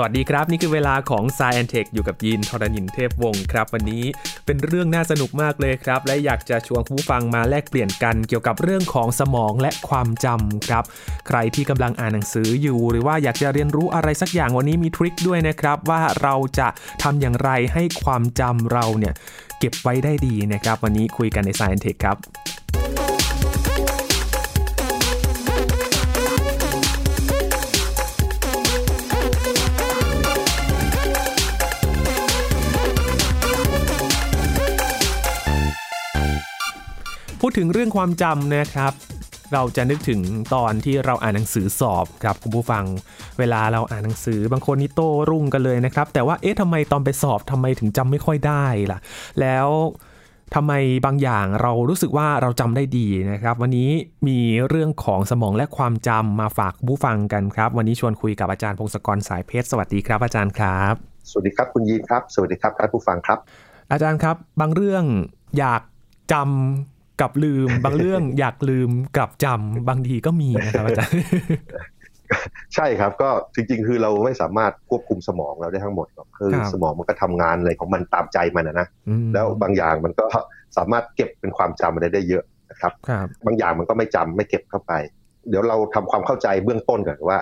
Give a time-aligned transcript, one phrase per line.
[0.00, 4.04] สวัสดีครับ นี่คือเวลาของ s ายแอนเทคอยู่กับยีนทรณินเทพวงศ์ครับ วันนี้
[4.46, 10.84] เป็นเรื่องน่าสนุกมากเลยครับ และอยากจะชวนผู้ฟังมาแลกเปลี่ยนกันเกี่ยวกับเรื่องของสมองและความจำครับ
[11.28, 16.68] ใครที่กำลังอ่านหนังสืออยู่ หรือว่าอยากจะเรียนรู้อะไรสักอย่างวันนี้มี trick ด้วยนะครับ ว่าเราจะ
[17.02, 19.14] ทำอย่างไรให้ความจำเราเนี่ย
[19.58, 22.16] เก็บไว้ได้ดีนะครับ วันนี้คุยกันใน Sci and Tech ครับ
[37.42, 38.92] พูดถึงเรื่องความจำนะครับ
[39.52, 40.20] เราจะนึกถึง
[40.54, 42.84] ตอนที่เราอ่านหนังสือสอบครับคุณผู้ฟัง
[43.38, 48.98] เวลาเราอ่านหนังสือบางคนนี่โต้รุ่งกันเลยนะครับ แต่ว่าเอ๊ะทำไมตอนไปสอบทำไมถึงจำไม่ค่อยได้ล่ะ
[49.40, 49.68] แล้ว
[50.54, 50.72] ทำไม
[51.06, 53.90] บางอย่างเรารู้สึกว่าเราจำได้ดีนะครับ วันนี้
[54.28, 60.94] มีเรื่องของสมองและความจำมาฝากผู้ฟังกันครับ วันนี้ชวนคุยกับอาจารย์พงศกรสายเพชรสวัสดีครับ อาจารย์ครับ
[61.30, 63.38] สวัสดีครับคุณยีนครับ สวัสดีครับท่านผู้ฟังครับ
[63.92, 65.04] อาจารย์ครับ บางเรื่อง
[65.58, 65.82] อยาก
[66.32, 71.14] จำ กับลืม บางเรื่องอยากลืมกับจำบางทีก็มีนะครับอาจารย์
[72.74, 78.86] ใช่ครับก็จริง ๆ คือเราไม่สามารถควบคุมสมองเราได้ทั้งหมดหรอกคือสมองมันก็ทำงานอะไรของมันตามใจมันนะนะ
[79.34, 80.24] แล้วบางอย่างมันก็
[80.76, 82.92] สามารถเก็บเป็นความจำอะไรได้เยอะนะครับ
[83.46, 84.92] บางอย่างมันก็ไม่จำไม่เก็บเข้าไป
[85.48, 87.38] เดี๋ยวเราทำความเข้าใจเบื้องต้นก่อนว่า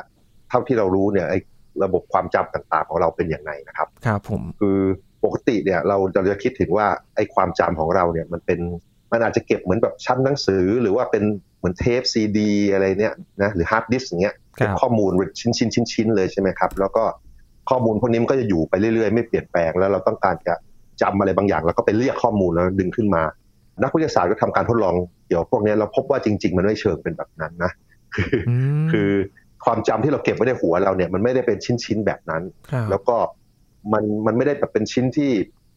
[0.48, 1.38] เท่าที่เรารู้เนี่ยไอ้
[1.84, 4.78] ระบบความจำต่างๆของเราเป็นอย่างไรนะครับครับผมคือ
[5.24, 8.61] ปกติเนี่ยเราเราจะคิดถึงว่าไอ้ความจำของเราเนี่ยมันเป็น
[9.12, 11.22] มันอาจจะเก็บเหมือนแบบชั้นหนังสือ หรือว่าเป็น
[11.58, 17.04] เหมือนเทปซีดีอะไรเนี่ยนะหรือฮาร์ดดิสก์อย่างเงี้ยเก็บข้อมูลชิ้นชิ้นชิ้นชิ้นเลยใช่ไหมครับ แล้วก็
[17.70, 20.54] ข้อมูลพวกนี้มันก็จะอยู่ไปเรื่อยๆ ไม่เปลี่ยนแปลงแล้วเราต้องการจะ
[21.02, 23.22] จำอะไรบางอย่าง แล้วก็ไปเรียกข้อมูลแล้วดึงขึ้นมา
[23.82, 24.94] นักวิทยาศาสตร์ก็ทำการทดลอง
[25.27, 27.72] เกี่ยวพวกนี้เราพบว่าจริง ๆ มันไม่เชิงเป็นแบบนั้นนะ
[28.14, 28.30] คือ
[28.92, 29.10] คือ
[29.64, 32.42] ความจำที่เราเก็บไว้ในหัวเราเนี่ยมันไม่ได้เป็นชิ้นๆแบบนั้น
[32.90, 33.16] แล้วก็
[33.92, 35.30] มันมันไม่ได้แบบเป็นชิ้นที่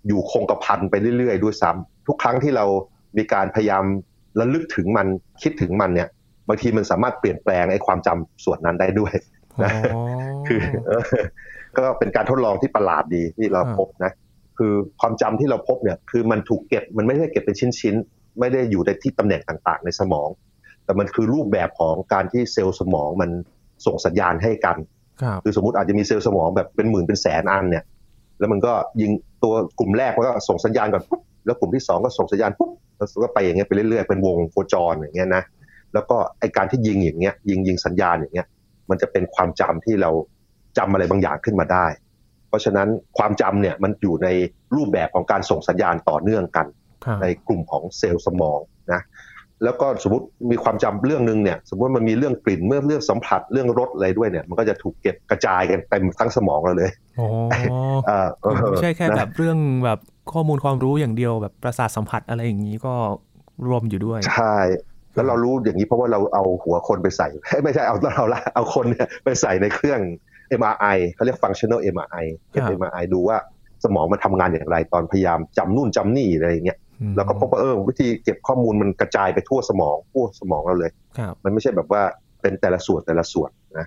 [0.08, 2.66] อยู่คงกระพันไปเรื่อยๆ ด้วยซ้ำทุกครั้งที่เรา
[3.18, 3.84] มีการพยายาม
[4.40, 5.08] ระลึกถึงมัน
[5.42, 6.10] คิดถึงมันเนี่ย
[6.48, 9.14] บางทีมันสามารถเปลี่ยนแปลงไอ้ความจำส่วนนั้นได้ด้วย
[9.64, 9.72] นะ
[10.48, 10.62] คือ
[11.78, 14.12] ก็เป็นการทดลองที่ประหลาดดีที่เราพบนะ
[14.58, 20.30] คือความจำที่เราพบเนี่ย คือมันถูกเก็บมันไม่ได้เก็บเป็นชิ้นๆ ไม่ได้อยู่ในที่ตำแหน่งต่างๆ ในสมอง
[20.86, 23.30] แต่มันคือรูปแบบของการที่เซลล์สมองมัน
[23.86, 24.78] ส่งสัญญาณให้กัน
[25.44, 27.84] คือสมมติอาจจะมีเซลล์สมองแบบเป็นหมื่นเป็นแสนอันเนี่ย
[28.40, 29.12] แล้วมันก็ยิง
[29.44, 35.44] ตัวกลุ่มแรกมันก็ส่งสัญญาณก่อนปุ๊บ แล้วกลุ่มที่สองก็ส่งสัญญาณปุ๊บแล้วก็ไปอย่างเงี้ยไปเรื่อยๆเป็นวงโคจรอย่างเงี้ยนะ
[35.94, 38.48] แล้วก็ไอการที่ยิงอย่างเงี้ยยิงยิงสัญญาณอย่างเงี้ย
[38.90, 40.12] มันจะเป็นความจำที่เรา
[40.78, 41.86] จำอะไรบางอย่างขึ้นมาได้
[42.48, 44.28] เพราะฉะนั้นความจำเนี่ยมันอยู่ใน
[44.76, 46.66] รูปแบบของการส่งสัญญาณต่อเนื่องกัน
[47.22, 48.60] ในกลุ่มของเซลล์สมอง
[48.94, 49.02] นะ
[49.64, 57.28] แล้วก็สมมติมีความจำเรื่องหนึ่งเนี่ยสมมติมันมีเรื่องกลิ่นเมื่อเรื่องสัมผัสเรื่องรสอะไรด้วยเนี่ย มันก็จะถูกเก็บกระจายกันเต็มทั้งสมองเราเลยอ๋อ
[58.70, 60.00] ไม่ใช่แค่แบบเรื่องแบบ
[60.34, 62.94] ข้อมูลความรู้อย่างเดียวแบบประสาทสัมผัสอะไรอย่างนี้ก็
[63.68, 64.58] รวมอยู่ด้วยใช่
[65.16, 67.28] แล้วเรารู้อย่างนี้เพราะว่าเราเอาหัวคนไปใส่
[67.64, 70.00] ไม่ใช่เอาเราละเอาคนเนี่ยไปใส่ในเครื่อง
[70.60, 73.38] MRI เขาเรียก functional MRI เก็บ MRI ดูว่า
[73.84, 76.80] สมองมันทำงานอย่างไรตอนพยายามจำนู่นจำนี่อะไรอย่างเงี้ย
[77.16, 80.92] แล้วก็พบว่าเออวิธีเก็บข้อมูลมันกระจายไปทั่วสมองทั่วสมองเราเลย
[81.44, 82.02] มันไม่ใช่แบบว่า
[82.42, 83.86] เป็นแต่ละส่วนแต่ละส่วนนะ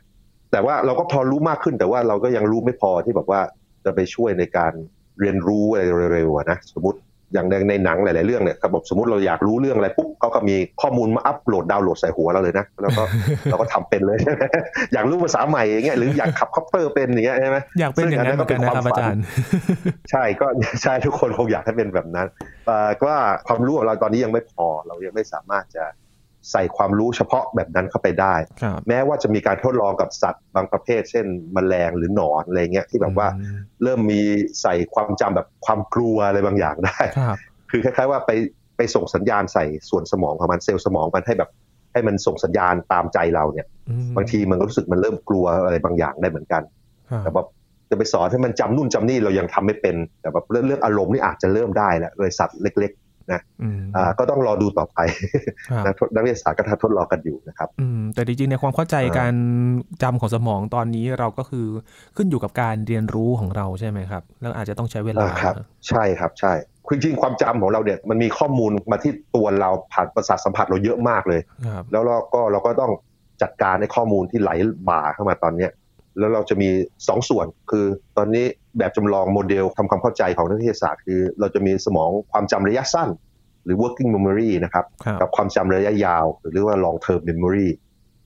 [0.52, 3.40] แต่ว่าเราก็พอรู้มากขึ้นแต่ว่าเราก็ยังรู้ไม่พอที่แบบว่า
[3.84, 4.72] จะไปช่วยในการ
[5.20, 5.82] เรียนรู้อะไร
[6.14, 6.98] เร็วๆนะสมมติ
[7.34, 13.02] อย่างในหนังหลาย ๆ เรื่องเนี่ยครับสมมติเราอยากรู้เรื่องอะไรปุ๊บเขาก็มีข้อมูลมาอัปโหลดดาวน์โหลดใส่หัวเราเลยนะแล้วก็
[13.50, 14.18] เราก็ทำเป็นเลย
[14.92, 19.16] อยากรู้ภาษาใหม่อย่างเงี้ยหรืออยากขับคอปเตอร์เป็นอย่างเงี้ยใช่ไหมอยากเป็นอย่างนั้นก็เป็นความฝัน
[20.10, 20.46] ใช่ก็
[20.82, 22.26] ใช่ทุกคนคงอยากให้เป็นแบบนั้น
[22.66, 25.84] แต่ว่าความรู้ของเราตอนนี้ยังไม่พอเรายังไม่สามารถจะ
[26.50, 28.34] ใส่ความรู้เฉพาะแบบนั้นเข้าไปได้
[28.88, 33.28] แม้ว่าจะมีการทดลองกับสัตว์บางประเภท เช่นแมลงหรือหนอนอะไรเงี้ยที่แบบว่า
[33.82, 34.20] เริ่มมี
[34.62, 37.00] ใส่ความจำแบบความกลัวอะไรบางอย่างได้
[37.70, 38.30] คือคล้าย ๆ ว่าไป
[38.76, 41.50] ไปส่งสัญญาณใส่ส่วนสมองของมันเซลล์สมองมันให้แบบ
[41.92, 43.66] ให้มันส่งสัญญาณตามใจเราเนี่ย
[44.16, 46.62] บางทีมันก็รู้สึกมันเริ่มกลัวอะไรบางอย่างได้เหมือนกัน
[47.20, 47.46] แต่แบบ
[47.90, 52.92] จะไปสอนให้มันจำนู่นจำนี่เรายังทำไม่เป็น แต่แบบเรื่องเรื่องอารมณ์นี่อาจจะเริ่มได้แล้วเลยสัตว์เล็ก
[53.32, 53.40] นะ
[53.96, 54.98] อ่าก็ต้องรอดูต่อไป
[56.14, 57.68] นักวิทยาศาสตร์ก็ทดลองกันอยู่นะครับ
[58.14, 59.34] แต่จริงๆในความเข้าใจการ
[60.02, 61.66] จำของสมองตอนนี้เราก็คือ
[62.16, 65.54] ขึ้นอยู่กับการเรียนรู้ของเราใช่ไหมครับ แล้วอาจจะต้องใช้เวลาครับ
[65.88, 66.52] ใช่ครับใช่
[66.90, 71.40] จริงๆความจำของเราเนี่ยมันมีข้อมูลมาที่ตัวเราผ่านประสาทสัมผัสเราเยอะมากเลย
[71.92, 72.92] แล้วเราก็เราก็ต้อง
[73.42, 74.50] จัดการในข้อมูลที่ไหล
[74.88, 75.70] บ่าเข้ามาตอนเนี้ย
[76.18, 77.86] แล้วเราจะมี2สส่วน คือ
[78.16, 78.46] ตอนนี้
[78.78, 83.08] แบบจำลองโมเดลทำความเข้าใจของนักวิทยาศาสตร์ คือเราจะมีสมองความจำระยะสั้น
[83.64, 84.84] หรือ working memory นะครับ
[85.20, 87.68] กับความจำระยะยาว หรือว่า long term memory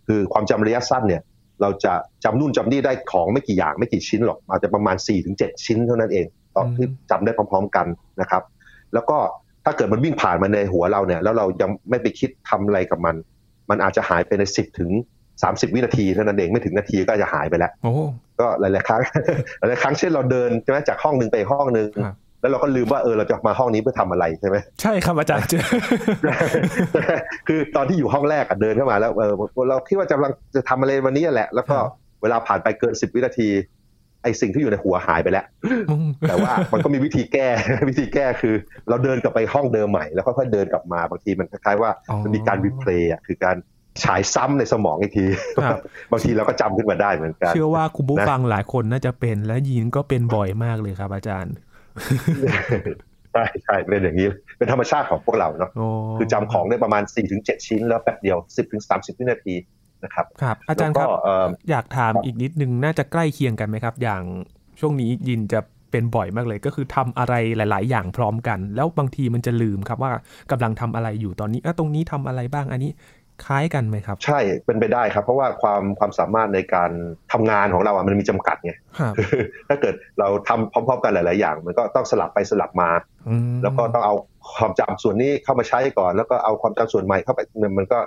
[0.06, 1.23] คือความจำระยะสั้นเนี่ย
[1.62, 1.93] เราจะ
[2.25, 7.87] จำนู่นจำนี่ได้ของไม่กี่อย่างไม่กี่ชิ้นหรอกอาจจะประมาณ4ี่ถึงเชิ้นเท่านั้นเองตอนที่จำได้พร้อม ๆกัน
[8.21, 8.43] นะครับ
[8.94, 9.19] แล้วก็
[9.65, 13.17] ถ้าเกิดมันวิ่งผ่านมาในหัวเราเนี่ยแล้วเรายังไม่ไปคิดทำอะไรกับมัน
[13.71, 14.91] มันอาจจะหายไปในสิบถึง
[15.43, 17.73] สามสิบวินาทีเท่านั้นเองไม่ถึงนาทีก็จะหายไปแล้ว
[18.41, 19.03] ก็หลายๆครั้ง
[19.59, 21.88] หลายๆครั้งเช่นเราเดินใช่ไหมจากห้องหนึ่งไปห้องหนึ่ง
[22.41, 25.49] แล้วเราก็ลืมว่าเออเราจะมาห้องนี้เพื่อทำอะไรใช่ไหมใช่ครับอาจารย์
[27.49, 29.33] คือตอนที่อยู่ห้องแรกเดินเข้ามาแล้วเออ
[29.69, 31.77] เราคิดว่าจะกำลังจะทำอะไรวันนี้แหละ แล้วก็
[32.23, 33.49] เวลาผ่านไปเกินสิบวินาที
[34.23, 35.44] ไอสิ่งที่อยู่ในหัวหายไปแล้ว
[36.29, 37.49] แต่ว่ามันก็มีวิธีแก้
[37.89, 38.55] วิธีแก้คือ
[38.89, 41.91] เราเดินกลับไปห้องเดิมใหม่แล้วค่อยๆเดินกลับมาบางทีมันคล้ายๆว่า
[42.23, 43.56] มันมีการรีเพลย์อะคือการ
[44.04, 45.26] ฉายซ้ำในสมองอีกที
[46.10, 51.54] บางทีเราก็จำขึ้นมาได้เหมือนกัน เชื่อว่าคุณผู้ฟังหลายคนน่าจะเป็นและยินก็เป็นบ่อยมากเลยครับ อาจารย์
[53.32, 54.28] ใช่ใช่เป็นอย่างนี้
[54.58, 55.70] เป็นธรรมชาติของพวกเราเนาะ
[56.19, 59.54] คือจำของได้ประมาณ4ี่ถึงเชิ้น แล้วแป๊บเดียว 10บถึงสาวินาที
[60.04, 61.08] นะครับครับ อาจารย์ครับ
[61.70, 64.22] อยากถามอีกนิดนึงน่าจะใกล้เคียงกันไหมครับ อย่าง
[64.81, 65.60] ช่วงนี้ยินจะ
[65.90, 70.12] เป็นบ่อยมากเลย ก็คือทำอะไรหลาย ๆ อย่างพร้อมกัน แล้วบางทีมันจะลืมครับว่า
[70.50, 72.90] กำลังทำอะไรอยู่ตอนนี้ตรงนี้ทำอะไรบ้างอันนี้
[73.44, 76.91] คล้ายกันไหมครับ ใช่เป็นไปได้ครับ เพราะว่าความความสามารถในการ
[77.33, 78.73] ทำงานของเราอะมันมีจำกัดไง
[79.69, 82.91] ถ้าเกิดเราทำพร้อม ๆ กันหลาย ๆ อย่าง มันก็ต้องสลับไปสลับมา
[83.62, 84.15] แล้วก็ต้องเอา
[84.56, 87.41] ความจำส่วนนี้เข้ามาใช้ก่อน แล้วก็เอาความจำส่วนใหม่เข้าไป
[87.79, 87.99] มันก็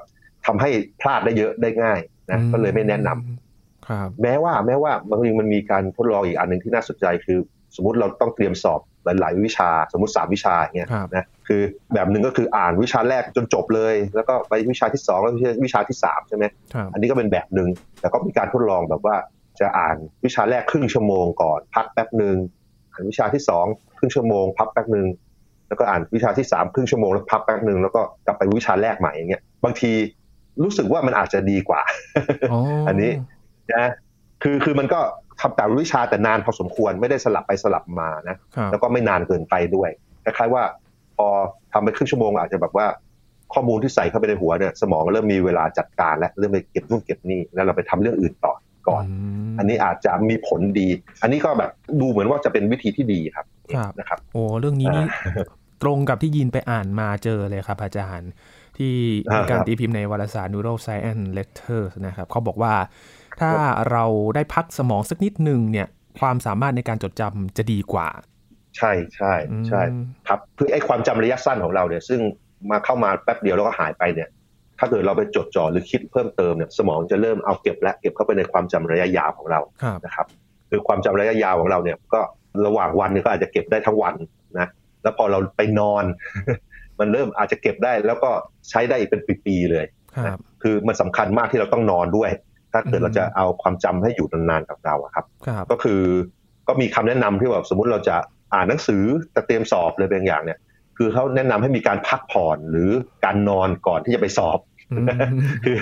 [0.46, 0.70] ทำให้
[1.02, 2.00] พลาดได้เยอะได้ง่าย
[2.30, 7.40] นะก็เลยไม่แนะนำครับแม้ว่าแม้ว่าบางทีมันมีการทดลองอีกอันหนึ่งที่น่าสนใจคือ
[7.76, 11.62] สมมติเราต้องเตรียมสอบ หลาย ๆ วิชาสมมติสามวิชาอย่างเงี้ยนะคือ
[11.94, 15.34] แบบหนึ่งก็คืออ่านวิชาแรกจนจบเลย แล้วก็ไปวิชาที่สองแล้ว
[15.66, 16.46] วิชาที่สามใช่ไหม
[16.94, 17.70] อันนี้ก็เป็นแบบหนึ่ง
[18.00, 19.16] แต่ก็มีการทดลองแบบว่า
[19.60, 22.36] จะอ่านวิชาแรกครึ่งชั่วโมงก่อน พักแป๊บหนึ่ง
[22.92, 23.66] อ่านวิชาที่สอง
[23.98, 25.08] ครึ่งชั่วโมง พักแป๊บหนึ่ง
[25.68, 29.92] แล้วก็อ่านวิชาที่สามครึ่งชั่วโมงแล้วพักแป๊บหนึ่งแล้วก็กลับไปวิชาแรกใหม่อย่างเงี้ยบางที
[30.64, 31.82] รู้สึกว่ามันอาจจะดีกว่า
[32.88, 33.12] อันนี้
[33.76, 33.92] นะ
[34.44, 35.00] คือคือมันก็
[35.40, 38.36] ทำแต่วิชาแต่นานพอสมควรไม่ได้สลับไปสลับมานะ
[38.72, 39.90] แล้วก็ไม่นานเกินไปด้วย
[40.24, 40.64] คล้ายๆว่า
[41.18, 41.28] พอ
[41.74, 42.88] ทำไปครึ่งชั่วโมงอาจจะแบบว่า
[43.54, 48.54] ข้อมูลที่ใส่เข้าไปในหัวเนี่ยสมองเริ่มมีเวลาจัดการและเริ่มไปเก็บนู่นเก็บนี่แล้วเราไปทำเรื่องอื่นต่อ
[48.88, 49.04] ก่อน
[49.60, 50.88] อันนี้อาจจะมีผลดี
[51.22, 51.72] อันนี้ก็แบบ
[52.02, 53.46] ดูเหมือนว่าจะเป็นวิธีที่ดีครับ
[54.00, 55.06] นะครับโอ้เรื่องนี้นี่
[55.82, 58.32] ตรงกับที่ยินไปอ่านมาเจอเลยครับ อาจารย์
[58.78, 58.94] ที่
[59.34, 62.74] มีการตีพิมพ์ในวารสาร Neuroscience Letters นะครับเขาบอกว่า
[63.42, 63.52] ถ้า
[63.92, 64.06] เรา
[64.36, 65.88] ได้พักสมองสักนิดหนึ่งเนี่ย
[66.20, 68.08] ความสามารถในการจดจำจะดีกว่า
[68.78, 69.34] ใช่ใช่
[69.68, 69.82] ใช่
[70.28, 72.20] ครับคือไอ้ความจำระยะสั้นของเราเนี่ย ซึ่ง
[72.72, 74.30] มาเข้ามาแป๊บเดียวแล้วก็หายไปเนี่ย
[74.80, 79.60] ถ้าเกิดเราไปจดจ่อหรือคิดเพิ่มเติมเนี่ยสมองจะเริ่มเอาเก็บและเก็บเข้าไปในความจำระยะยาวของเรา
[80.06, 80.28] นะครับ
[80.70, 82.20] คือความจำระยะยาวของเราเนี่ย ก็
[82.66, 84.16] ระหว่างวันเนี่ยก็อาจจะเก็บได้ทั้งวัน
[84.60, 84.68] นะ
[85.04, 86.04] แล้วพอเราไปนอน
[87.00, 88.30] มันเริ่มอาจจะเก็บได้แล้วก็
[88.70, 89.86] ใช้ได้เป็นปีๆเลย
[90.62, 92.32] คือมันสำคัญมากที่เราต้องนอนด้วย
[92.74, 95.26] ถ้าเกิดเราจะเอาความจำให้อยู่นานๆกับเราครับ
[95.72, 96.02] ก็คือ
[96.68, 98.16] ก็มีคำแนะนำที่แบบสมมุติเราจะ
[98.54, 99.04] อ่านหนังสือ
[99.36, 100.60] จะเตรียมสอบเลยบางอย่างเนี่ย
[100.98, 102.90] คือเขาแนะนำให้มีการพักผ่อนหรือ
[103.26, 104.60] การนอนก่อนที่จะไปสอบ
[105.66, 105.78] คือ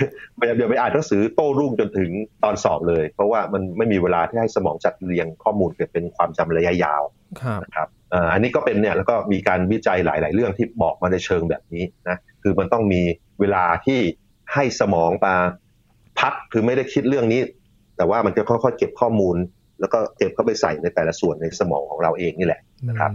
[0.56, 2.10] เดี๋ยวไปอ่านหนังสือโต้รุ่งจนถึง
[2.44, 7.02] ตอนสอบเลย เพราะว่ามันไม่มีเวลาที่ให้สมองจัดเรียงข้อมูลเกิดเป็นความจำระยะยาว
[7.64, 7.88] นะครับ
[8.32, 13.02] อันนี้ก็เป็นเนี่ยแล้วก็มีการวิจัยหลาย ๆ เรื่องที่บอกมาในเชิงแบบนี้นะคือมันต้องมี
[13.40, 14.00] เวลาที่
[14.54, 15.34] ให้สมองมา
[16.20, 17.40] พักคือไม่ได้คิดเรื่องนี้
[17.96, 19.36] แต่ว่ามันจะค่อยๆเก็บข้อมูล
[19.80, 23.10] แล้วก็เก็บเข้าไปใส่ในแต่ละส่วนในสมองของเราเองนี่แหละนะครับ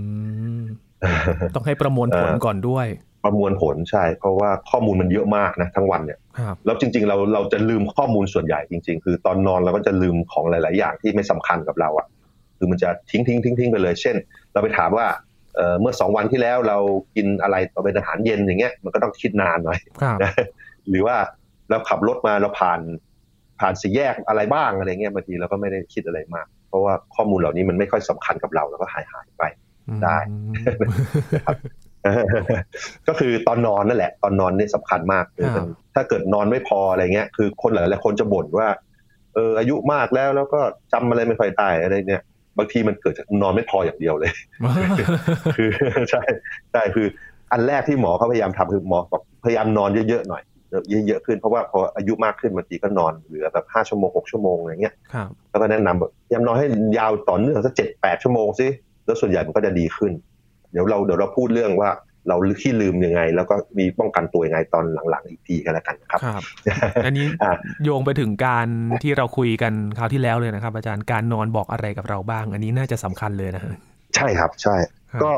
[1.55, 2.87] ต้องให้ประมวลผลก่อนด้วย
[3.23, 6.19] ประมวลผลใช่ เพราะว่าข้อมูลมันเยอะมากนะทั้งวันเนี่ย
[6.65, 12.07] แล้วจริง ๆ เราเราจะลืมข้อมูลส่วนใหญ่จริง ๆ คือตอนนอนเราก็จะลืมของหลาย ๆ อย่างที่ไม่สำคัญกับเราอะ
[12.57, 14.15] คือมันจะทิ้งทิ้งทิ้งทิ้งไปเลย เช่น
[14.53, 15.07] เราไปถามว่า
[15.79, 16.77] เมื่อสองวันที่แล้วเรา
[17.15, 19.79] กินอะไรเป็นอาหารเย็นอย่างเงี้ยมันก็ต้องคิดนานหน่อย
[20.89, 21.17] หรือว่า
[21.69, 22.79] เราขับรถมาเราผ่าน
[23.59, 29.43] ผ่านสี่แยกอะไรบ้างอะไรเงี้ยบางทีเราก็ไม่ได้คิดอะไรมาก เพราะว่าข้อมูลเหล่านี้มันไม่ค่อยสำคัญกับเราแล้วก็หายหายไป
[30.03, 30.17] ได้
[33.07, 35.47] ก็คือตอนนอนนั่นแหละ ตอนนอนนี่สำคัญมากคือ
[35.95, 38.67] ถ้าเกิดนอนไม่พออะไรเงี้ย คือคนหลายๆคนจะบ่นว่า
[39.35, 40.59] เอออายุมากแล้วแล้วก็
[40.93, 42.23] จำอะไรไม่ค่อยได้อะไรเนี่ย
[42.57, 44.31] บางทีมันเกิดจากนอนไม่พออย่างเดียวเลย
[45.57, 45.69] คือ
[46.11, 46.21] ใช่
[46.71, 47.07] ใช่คือ
[47.51, 50.43] อันแรกที่หมอเขาพยายามทำคือหมอบอกพยายามนอนเยอะๆหน่อย
[50.89, 54.93] เยอะๆขึ้นเพราะว่าพออายุมากขึ้นบางทีก็นอนเหลือแบบห้าชั่วโมงหกชั่วโมงอะไรเงี้ย
[55.49, 58.67] แล้วก็แนะนำแบบยามนอนให้ยาวต่อเนื่องสักเจ็ดแปดชั่วโมงสิ
[59.05, 60.11] แล้วส่วนใหญ่มันก็จะดีขึ้น
[60.71, 61.91] เดี๋ยวเราเดี๋ยวเราพูดเรื่องว่า
[62.27, 66.43] เราขี้ลืมยังไง แล้วก็มีป้องกันตัวยังไงตอนหลังๆอีกทีกันแล้วกันครับครับ
[67.05, 67.25] อันนี้
[67.83, 68.67] โยงไปถึงการ
[69.03, 73.63] ที่เราคุยกันคราวที่แล้วเลยนะครับ อาจารย์การนอนบอกอะไรกับเราบ้าง อันนี้น่าจะสำคัญเลยนะ
[74.15, 74.75] ใช่ครับ ใช่
[75.23, 75.31] ก็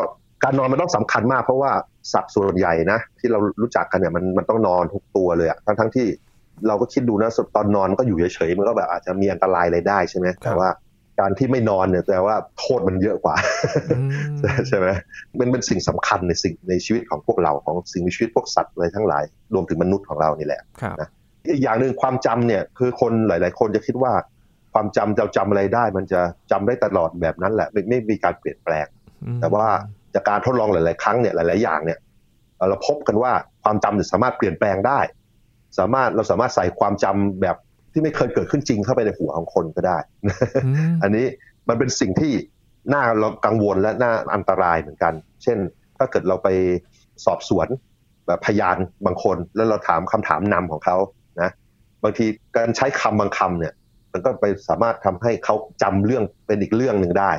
[0.44, 1.72] การนอนมันต้องสำคัญมากเพราะว่า
[2.14, 6.08] สัตว์ส่วนใหญ่นะ ที่เรารู้จักกันเนี่ยมันมันต้องนอนทุกตัวเลยอะทั้งทั้งที่
[6.68, 10.70] เราก็คิดดูนะตอนนอนก็อยู่เฉยๆมันก็แบบอาจจะมีอันตรายอะไรได้ใช่ไหมแต่ว่า
[11.20, 13.36] การที่ไม่นอนเนี่ยแต่ว่าโทษมันเยอะกว่า
[14.68, 14.88] ใช่ไหม
[15.40, 19.24] มันเป็นสิ่งสำคัญในสิ่งในชีวิตของพวกเราของสิ่งมีชีวิตพวกสัตว์อะไรทั้งหลาย
[19.54, 20.62] รวมถึงมนุษย์ของเรานี่แหละ
[21.02, 21.10] นะ
[21.52, 24.14] อีกอย่างหนึ่งความจำเนี่ยคือคนหลาย ๆ คนจะคิดว่า
[24.74, 28.88] ความจำจะจำอะไรได้ มันจะจำได้ตลอดแบบนั้นแหละไม่ไม่มีการเปลี่ยนแปลง
[29.42, 29.68] แต่ว่า
[30.16, 32.00] จากการทดลองหลาย ๆ ครั้งเนี่ยหลาย ๆ อย่างเนี่ย
[32.70, 33.32] เราพบกันว่า
[33.64, 35.00] ความจำสามารถเปลี่ยนแปลงได้
[35.80, 37.56] สามารถเราสามารถใส่ความจำแบบ
[37.92, 39.98] ที่ไม่เคยเกิดขึ้นจริงเข้าไปในหัวของคนก็ได้
[41.04, 41.26] อันนี้
[41.70, 42.34] มันเป็นสิ่งที่
[42.94, 45.58] น่าเรากังวลและน่าอันตรายเหมือนกัน เช่น
[45.98, 46.50] ถ้าเกิดเราไป
[47.26, 47.68] สอบสวน
[48.28, 50.98] แบบพยานบางคน แล้วเราถามคำถามนำของเขา
[51.42, 51.52] นะ
[52.04, 53.74] บางทีการใช้คำบางคำเนี่ย
[54.14, 57.32] มันก็ไปสามารถทำให้เขาจำเรื่องเป็นอีกเรื่องหนึ่งได้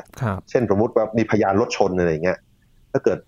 [0.51, 2.39] เช่นสมมติว่ามีพยานรถชนอะไรเงี้ย
[2.93, 3.19] ถ้าเกิด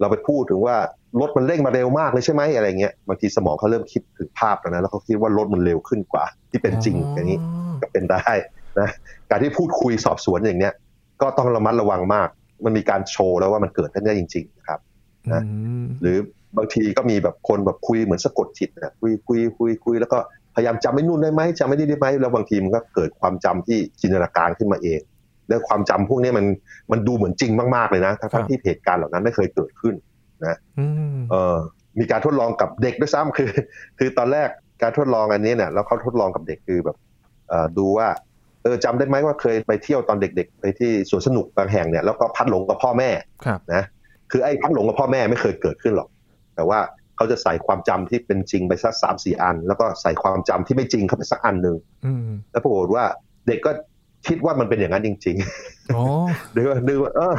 [0.00, 0.76] เราไปพูดถึงว่า
[1.20, 7.38] รถมันเร่งมาเร็วมากเลยใช่ไหมอะไรเงี้ยบางทีสมองเขาเริ่มคิดถึงภาพแล้วนะแล้วเขาคิดว่ารถมันเร็วขึ้นกว่า ที่เป็นจริงอย่างนี้
[7.82, 8.32] ก็เป็นได้
[8.80, 8.88] นะ
[9.30, 10.74] การที่พูดคุยสอบสวนอย่างเนี้ย
[11.22, 12.28] ก็ต้องระมัดระวังมาก
[12.64, 14.80] มันมีการโชว์แล้วว่ามันเกิดขึ้นได้จริงๆนะครับ
[15.32, 15.42] นะ
[16.00, 16.16] หรือ
[16.56, 20.18] บางทีก็มีแบบคนแบบคุยเหมือนสะกดจิตนะคุยคุยคุยคุยแล้วก็
[20.54, 25.00] พยายามจำไม่นู่นได้ไหมจำไม่ได้ได้ไหมแล้วบางทีมันก็เกิดความจำที่จินตนาการขึ้นมาเอง
[25.48, 26.46] แล้วความจำพวกนี้มัน
[26.92, 29.94] มันดูเหมือนจริงมากๆเลยนะทั้งที่เหตุการณ์เหล่านั้นไม่เคยเกิดขึ้น
[30.46, 30.56] นะ
[31.30, 31.56] เออ
[31.98, 33.50] มีการทดลองกับเด็กด้วยซ้ำคือ
[33.98, 34.48] คือตอนแรก
[34.82, 36.96] การทดลองอันนี้เนี่ยแล้วเขาทดลองกับเด็กคือแบบ
[37.78, 38.08] ดูว่า
[38.62, 43.10] เออจำได้ไหมว่าเคยไปเที่ยวตอนเด็ก ๆ ไปที่สวนสนุกบางแห่งเนี่ยแล้วก็พัดหลงกับพ่อแม่
[43.74, 43.82] นะ
[44.30, 46.08] คือไอ้พัดหลงกับพ่อแม่ไม่เคยเกิดขึ้นหรอก
[46.54, 46.78] แต่ว่า
[47.16, 51.76] เขาจะใส่ความจำที่เป็นจริงไปสักสามสี่อัน แล้วก็ใส่ความจำที่ไม่จริงเข้าไปสักอันหนึ่ง
[52.50, 53.04] แล้วปรากฏว่า
[53.46, 53.70] เด็กก็
[54.26, 56.04] คิดว่ามันเป็นอย่างนั้นจริงๆอ๋อ
[56.54, 57.34] ดูว่าดูว่าเออ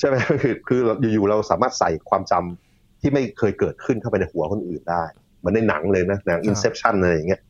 [0.00, 5.04] ใช่ไหมคือคืออยู่ๆเราสามารถใส่ความจำที่ไม่เคยเกิดขึ้นเข้าไปในหัวคนอื่นได้
[5.38, 7.42] เหมือนในหนังเลยนะหนัง Inception อะไรอย่างเงี้ย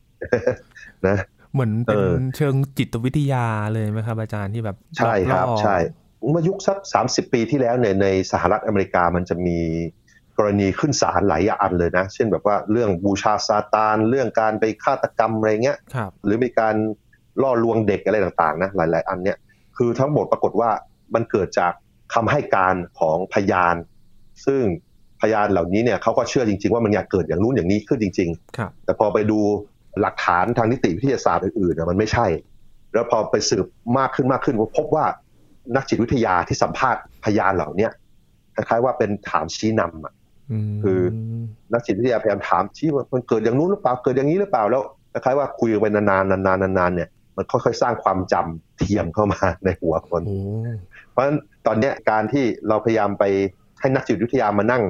[1.07, 1.17] นะ
[1.53, 5.77] เหมือนเป็นเชิงจิตวิทยาเลยไหมครับ อาจารย์ที่แบบใช่ครับใช่
[6.29, 9.59] เมื่อยุคสักสามสิบปีที่แล้วเนี่ยในสหรัฐอเมริกามันจะมี
[10.37, 15.77] กรณีขึ้นศาลหลายอย่างเลยนะ เช่นแบบว่าเรื่องบูชาซาตาน เรื่องการไปฆาตกรรมอะไรเงี้ย
[16.25, 16.75] หรือมีการ
[17.43, 19.37] ล่อลวงเด็กอะไรต่างๆนะหลาย ๆ อันเนี่ย
[19.77, 20.69] คือทั้งหมดปรากฏว่า
[21.13, 21.73] มันเกิดจาก
[22.13, 23.75] คำให้การของพยาน
[24.45, 24.63] ซึ่ง
[25.21, 29.39] พยานเหล่านี้เนี่ยเขาก็เชื่อจริง ๆ ว่ามันอยากเกิดอย่างนู้นอย่างนี้ขึ้นจริง ๆ แต่พอไปดู
[30.01, 32.27] หลักฐานทางนิติวิทยาศาสตร์อื่นๆมันไม่ใช่
[32.93, 33.65] แล้วพอไปสืบ
[33.97, 35.05] มากขึ้นมากขึ้นพบว่า
[35.75, 37.91] นักจิตวิทยาที่สัมภาษณ์พยานเหล่าเนี้ย
[38.55, 40.13] คล้ายๆว่าเป็นถามชี้นำอะ
[40.83, 40.99] คือ
[41.73, 44.81] นักจิตวิทยาพยายามถามชี้ว่ามันเกิดอย่างนู้นหรือเปล่าเกิดอย่างนี้หรือเปล่าแล้ว
[45.11, 50.21] คล้ายๆว่าคุยไปนานๆนานๆนานๆเนี่ย มันค่อยๆ สร้างความจำเทียมเข้ามาในหัวคน
[51.11, 53.23] เพราะฉะนั้นตอนเนี้ยการที่เราพยายามไป
[53.79, 54.83] ให้นักจิตวิทยามานั่ง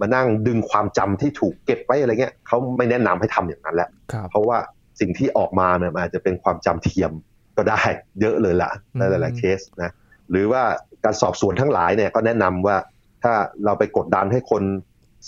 [0.00, 3.88] มานั่งดึงความจำที่ถูกเก็บไว้อะไรเงี้ยเขาไม่แนะนำให้ทำอย่างนั้นแล้ว
[4.30, 4.58] เพราะว่า
[5.00, 7.12] สิ่งที่ออกมาเนี่ยอาจจะเป็นความจำเทียม
[7.56, 7.80] ก็ได้
[8.20, 9.90] เยอะเลยล่ะในหลายๆเคสนะ
[10.30, 10.62] หรือว่า
[11.04, 12.76] การสอบสวนทั้งหลายเนี่ยก็แนะนำว่า
[13.22, 13.32] ถ้า
[13.64, 14.62] เราไปกดดันให้คน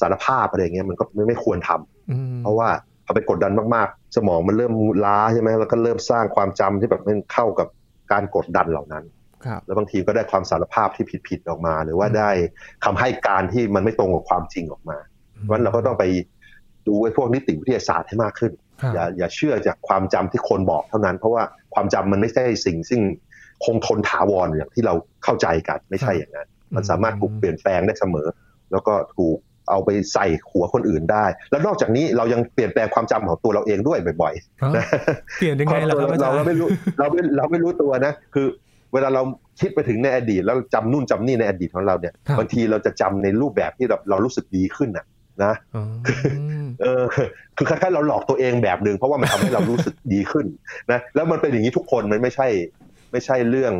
[0.00, 2.68] สารภาพอะไรเงี้ยมันก็ไม่ไม่ควรทำเพราะว่า
[3.06, 4.72] พอไปกดดันมากๆ สมองมันเริ่ม
[5.04, 7.68] ล้าใช่ไหมแล้วก็เริ่มสร้างความจำที่แบบมันเข้ากับ
[8.12, 9.04] การกดดันเหล่านั้น
[9.66, 12.30] แล้วบางทีก็ได้ความสารภาพที่ผิดๆออกมา หรือว่าได้
[12.84, 14.98] คำให้การที่มันไม่ตรงกับความจริงออกมา
[15.42, 16.04] เพราะฉะนั้นเราก็ต้องไป
[16.86, 18.52] ดูไอ้พวกนิติวิทยาศาสตร์ให้มากขึ้น
[18.94, 21.42] อย่าอย่าเชื่อจากความจำที่คนบอกเท่านั้น เพราะว่า
[21.74, 23.00] ความจำมันไม่ใช่สิ่งซึ่ง
[23.64, 24.94] คงทนถาวรอย่างที่เรา
[25.24, 28.28] เข้าใจกันไม่ใช่อย่างนั้น มันสามารถถูกเปลี่ยนแปลงได้เสมอ
[28.72, 29.36] แล้วก็ถูก
[29.70, 36.68] เอาไปใส่หัวคนอื่นได้ แล้วนอกจากนี้เรายังเปลี่ยนแปลงความจำของตัวเราเองด้วยบ่อยๆเปลี่ยนยังไงล่ะครับเราไม่รู้
[36.98, 38.46] เราไม่เราไม่รู้ตัวนะ คือ
[38.92, 39.22] เวลาเรา
[39.60, 45.06] คิดไปถึงในอดีตแล้วจำนู่นจำนี่ในอดีตของเราเนี่ยบางทีเราจะจำในรูปแบบที่เราเรารู้สึกดีขึ้นน่ะ
[45.44, 45.54] นะ
[46.82, 47.02] เออ
[47.56, 50.46] คือคล้ายๆเราหลอกตัวเองแบบหนึ่งเพราะว่ามันทำให้เรารู้สึกดีขึ้น
[50.92, 52.46] นะแล้วมันเป็นอย่างนี้ทุกคนมันไม่ใช่
[53.12, 53.72] ไม่ใช่เรื่อง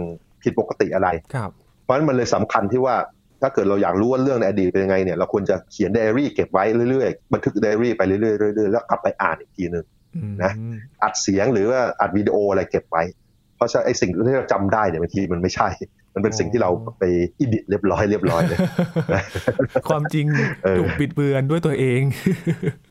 [0.43, 1.51] ผิดปกติอะไรครับ
[1.85, 2.97] เพราะฉะนั้นมันเลยสำคัญที่ว่า
[3.43, 8.21] ถ้าเกิดเราอยากรู้ว่าเรื่องในอดีตเป็นยังไงเนี่ยเราควรจะเขียนไดอารี่เก็บไว้เรื่อยๆบันทึกไดอารี่ไปเรื่อ
[8.53, 9.85] ยๆเรื่อยๆแล้วกลับไปอ่านอีกทีหนึ่ง
[10.43, 10.53] นะ
[11.03, 13.03] อัดเสียงหรือว่าอัดวิดีโออะไรเก็บไว้
[13.57, 15.69] เพราะฉะนั้นไอ้สิ่งที่เราจำได้เนี่ยบางทีมันไม่ใช่
[16.15, 17.05] มันเป็นสิ่งที่เราไป
[17.41, 18.59] อิดิตเรียบร้อยเรียบร้อยเลย
[19.89, 20.27] ความจริง
[20.79, 22.03] ถูกปิดเบือนด้วยตัวเอง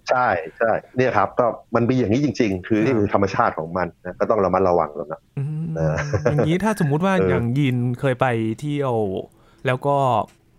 [0.09, 0.27] ใช่
[0.59, 5.21] ใช่เนี่ยครับ ก็มันเป็นอย่างนี้จริง ๆ คือนี่คือธรรมชาติของมันนะก็ต้องระมัดระวังแล้วนะ
[6.31, 8.27] อย่างนี้ถ้าสมมุติว่าอย่างยินเคยไป
[8.59, 8.93] เที่ยว
[9.67, 9.97] แล้วก็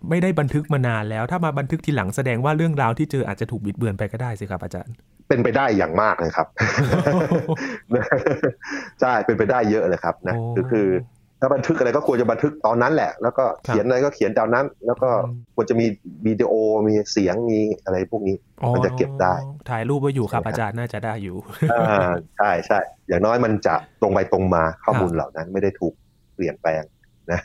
[0.09, 4.93] ไม่ได้บันทึกมานานแล้ว ถ้ามาบันทึกทีหลังแสดงว่าเรื่องราวที่เจออาจจะถูกบิดเบือนไปก็ได้สิครับอาจารย์
[5.27, 6.47] เป็นไปได้อย่างมากเลยครับ
[9.01, 10.87] ใช่เป็นไปได้เยอะเลยครับนะคือคือ
[11.41, 15.09] ถ้าบันทึกอะไรก็ควรจะบันทึกตอนนั้นแหละ แล้วก็เขียนอะไรก็เขียนตอนนั้น แล้วก็
[15.55, 15.85] ควรจะมี
[16.25, 16.51] วิดีโอ
[16.87, 18.35] มีเสียงมีอะไรพวกนี้
[18.73, 19.33] มันจะเก็บได้
[19.69, 21.35] ถ่ายรูปไว้อยู่ครับอาจารย์น่าจะได้อยู่
[21.71, 25.93] อ่าใช่ใช่อย่างน้อยมันจะตรงไปตรงมาข้อมูลเหล่านั้นไม่ได้ถูก
[26.35, 26.83] เปลี่ยนแปลง
[27.31, 27.41] นะ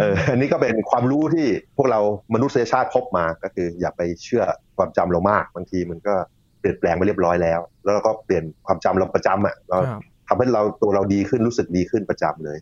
[0.00, 2.00] เอออันนี้ก็เป็นความรู้ที่พวกเรา
[2.34, 4.44] มนุษยชาติพบมาก็คือ อย่าไปเชื่อ
[4.76, 6.14] ความจำเรามากบางทีมันก็
[6.60, 9.78] เปลี่ยนแปลงไปเรียบร้อยแล้ว แล้วก็เปลี่ยนความจำเราประจำอะเรา
[10.28, 12.58] ทำให้เราตัวเราดีขึ้นรู้สึกดีขึ้นประจำเลย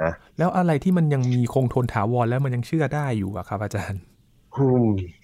[0.00, 4.00] นะแล้วอะไรที่มันยังมีคงทนถาวรแล้วมันยังเชื่อได้อยู่อะครับอาจารย์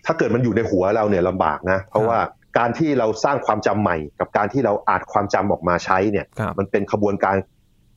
[0.06, 2.18] ถ้าเกิดมันอยู่ในหัวเราเนี่ยลำบากนะ เพราะว่า
[2.58, 6.26] การที่เราสร้างความจำใหม่ กับการที่เราอาจความจำออกมาใช้เนี่ย
[6.58, 7.36] มันเป็นขบวนการ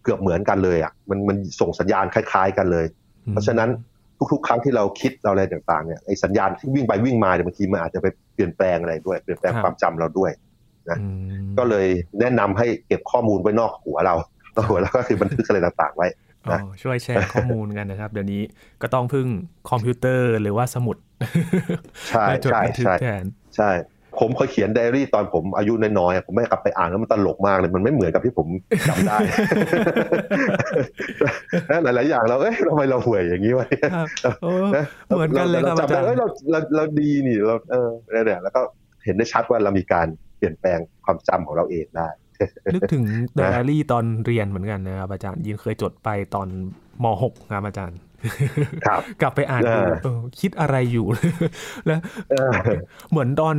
[0.04, 2.86] เกือบเหมือนกันเลยอะมันมันส่งสัญญาณคล้าย ๆ กันเลย
[3.32, 3.70] เพราะฉะนั้น
[4.32, 10.32] ทุกๆ ครั้งที่เราคิดเราอะไรต่างๆเนี่ยไอ้สัญญาณที่วิ่งไปวิ่งมาเนี่ยบางทีมันอาจจะไปเปลี่ยนแปลงอะไรด้วย เปลี่ยนแปลงความจำเราด้วย
[10.90, 10.98] นะ
[11.58, 11.88] ก็เลย
[12.20, 14.16] แนะนำให้เก็บข้อมูลไว้นอกหัวเรา
[14.56, 16.08] นอกหัวแล้วก็คือบันทึกอะไรต่างๆไว้
[16.52, 18.42] นะช่วยแชร์ข้อมูลกันนะครับ เดี๋ยวนี้
[18.82, 19.28] ก็ต้องพึ่ง
[19.70, 20.98] คอมพิวเตอร์หรือว่าสมุด
[22.10, 22.94] ใช่ใช่ใช่
[23.56, 23.70] ใช่
[24.20, 28.48] ผมเคยเขียนไดอารี่ตอนผมอายุน้อยๆผมไม่กลับไปอ่านแล้วมันตลกมากเลย มันไม่เหมือนกับที่ผม
[28.90, 29.18] จำได้
[31.84, 33.68] หลายๆอย่างเราเอ้ยทำไมเราห่วยอย่างนี้วะ
[35.16, 38.62] เหมือนกันเลยครับอาจารย์เราเราเราดีนี่เราเออเนี่ยแล้วก็
[39.06, 42.08] เห็นได้ชัดว่าเรามีการเปลี่ยนแปลงความจำของเราเองได้
[42.74, 43.04] นึกถึง
[43.36, 46.48] ไดอารี่ตอนเรียนเหมือนกันนะครับอาจารย์ยินเคยจดไปตอน
[47.04, 48.13] ม .6 ครับอาจารย์ครับ
[49.22, 51.08] กลับไปอ่านดูคิดอะไรอยู่
[51.86, 52.00] แล้ว
[53.12, 53.56] เหมือนตอน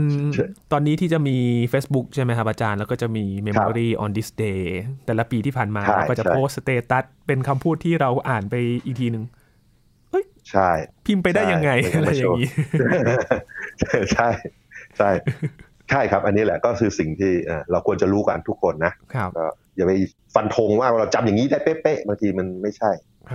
[0.72, 1.36] ตอนนี้ที่จะมี
[1.72, 4.62] Facebook ใช่ไหมครับอาจารย์ แล้วก็จะมี Memory on this day
[5.06, 8.54] แต่ละปีที่ผ่านมาก็จะโพสสเตตัสเป็นคำพูดที่เราอ่านไป
[8.84, 9.24] อีกทีหนึ่ง
[10.50, 10.70] ใช่
[11.06, 12.48] พิมพ์ไปได้ยังไงอะไรอย่างนี้
[14.12, 14.28] ใช่
[14.96, 15.10] ใช่
[15.90, 17.32] ใช่ครับ อันนี้แหละก็คือสิ่งที่
[17.70, 18.92] เราควรจะรู้กันทุกคนนะ
[19.38, 19.92] ก็ อย่าไป
[20.34, 22.90] ฟันธงว่าเราจำอย่างนี้ได้เป๊ะๆบางทีมันไม่ใช่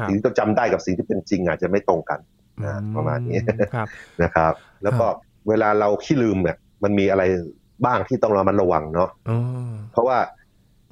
[0.07, 2.19] สิ่งที่เราจำได้กับสิ่งที่เป็นจริงอาจจะไม่ตรงกัน
[2.65, 3.39] นะประมาณนี้
[4.23, 4.53] นะครับ
[4.83, 5.05] แล้วก็
[5.49, 7.23] เวลาเราขี้ลืมเนี่ยมันมีอะไร
[7.85, 9.09] บ้างที่ต้องเรามันระวังเนาะ
[9.91, 10.17] เพราะว่า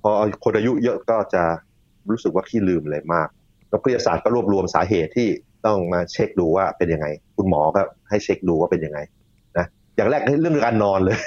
[0.02, 0.12] พอ
[0.44, 1.44] คนอายุเยอะก็จะ
[2.10, 3.28] รู้สึกว่าขี้ลืมอะไรมาก
[3.72, 5.28] นักวิทยาศาสตร์ก็รวบรวมสาเหตุที่
[5.66, 9.00] ต้องมาเช็คดูว่าเป็นยังไง คุณหมอก็ให้เช็คดูว่าเป็นยังไง
[9.98, 11.18] อย่างแรกเรื่องการนอนเลย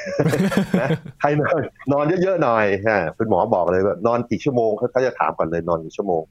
[0.81, 0.89] นะ
[1.23, 1.61] ให้นอน
[1.93, 6.23] นอนเยอะๆหน่อยฮะคุณหมอบอกเลยว่านอนกี่ชั่วโมงเขาจะถามก่อนเลยนอนกี่ชั่วโมง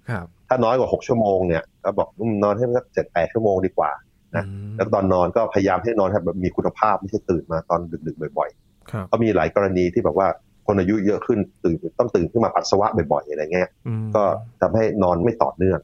[0.47, 2.09] ถ้าน้อยกว่าหกชั่วโมงเนี่ยก็บอก
[2.43, 3.91] นอนให้สักเจ็ดแปดชั่วโมงดีกว่า
[4.35, 4.43] นะ
[4.75, 10.27] แล้วตอนนอนก็พยายามให้นอนแบบมีคุณภาพไม่ใช่ตื่นมาตอนดึกๆบ่อยๆก็มีหลายกรณีที่แบบว่า
[10.67, 13.69] คนอายุเยอะขึ้นตื่นต้องตื่นขึ้นมาปัสสาวะบ่อยๆอะไรเงี้ย
[14.15, 14.23] ก็
[14.61, 15.79] ทำให้นอนไม่ต่อเนื่อง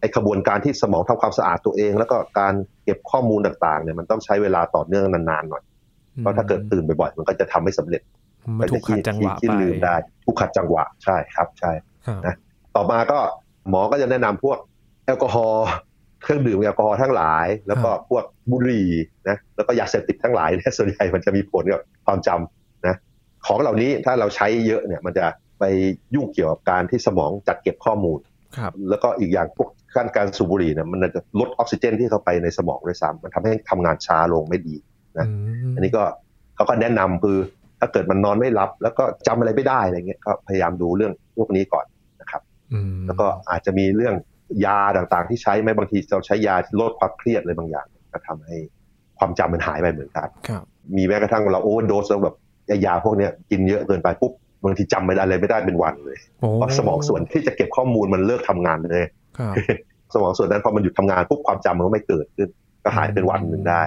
[0.00, 5.62] ไอ้ขบวนการที่สมองทำความสะอาดตัวเอง แล้วก็การเก็บข้อมูลต่างๆเนี่ยมันต้องใช้เวลาต่อเนื่องนานๆหน่อย
[6.18, 8.02] เพราะถ้าเกิดตื่นบ่อยๆมันก็จะทำให้สำเร็จ
[8.58, 9.94] มันถูกขัดจังหวะไปลืมได้
[10.24, 11.72] ถูกขัดจังหวะใช่ครับใช่
[12.26, 12.34] นะ
[12.76, 13.18] ต่อมาก็
[13.68, 14.58] หมอก็จะแนะนำพวก
[15.04, 15.68] แอลกอฮอล์
[16.22, 18.88] เครื่องดื่มแอลกอฮอล์ทั้งหลาย แล้วก็พวกบุหรี่
[19.28, 22.96] นะแล้วก็ยาเสพติดทั้งหลายเนี่ยส่วนใหญ่มันจะมีผลกับความจำนะ
[23.46, 25.26] ของเหล่านี้ถ้าเราใช้เยอะเนี่ยมันจะ
[25.58, 25.64] ไป
[26.14, 28.18] ยุ่งเกี่ยวกับการที่สมองจัดเก็บข้อมูล
[28.56, 34.74] ครับแล้วก็อีกอย่างพวกขั้นการสูบบุหรี่เนี่ยมันจะลดออกซิเจนที่เข้าไปในสมองด้วยซ้ำมันทำให้ทำงานช้าลงไม่ดี
[35.18, 35.26] นะ
[35.74, 36.02] อันนี้ก็
[36.54, 37.38] เขาก็แนะนำคือ
[37.80, 41.86] ถ้าเกิดมันนอนไม่หลับ แล้วก็จำอะไรไม่ได้อะไรเงี้ยก็พยายามดูเรื่องพวกนี้ก่อน
[42.20, 42.42] นะครับ
[43.06, 44.14] แล้วก็อาจจะมีเรื่อง
[44.66, 48.56] ยาต่างๆ ที่ใช้ไหมบางทีเราใช้ยาลดความเครียดอะไรบางอย่างก็ทำให้
[49.18, 50.28] ความจำมันหายไปเหมือนกัน
[50.96, 52.36] มีแม้กระทั่งเราโอเวอร์โดสแล้วแบบ
[52.86, 54.32] ยาพวกเนี้ยกินเยอะเกินไปปุ๊บ
[54.64, 59.04] บางทีจำไม่ได้อะไรไม่ได้เป็นวันเลยเพราะสมองส่วนที่จะเก็บข้อมูลมันเลิกทำงานเลย
[60.14, 62.48] สมองส่วนนั้นพอมันหยุดทำงานปุ๊บความจำมันก็ไม่เกิดขึ้น
[62.84, 63.82] ก็หายเป็นวันหนึ่งได้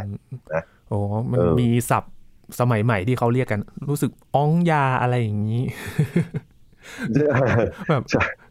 [0.54, 1.00] นะโอ้
[1.32, 2.14] มันมีศัพท์
[2.60, 5.64] สมัยใหม่ที่เขาเรียกกัน รู้สึกอ้องยาอะไรอย่างนี้
[7.90, 8.04] แบบ